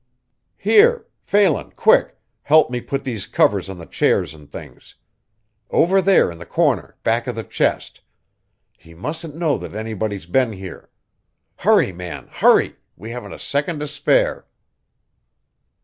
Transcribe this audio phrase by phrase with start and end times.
[0.57, 1.05] "Here!
[1.21, 4.95] Phelan, quick help me put these covers on the chairs and things.
[5.69, 8.01] Over there in the corner, back of the chest.
[8.79, 10.89] He mustn't know that anybody's been here.
[11.57, 12.77] Hurry, man; hurry!
[12.97, 14.47] we haven't a second to spare."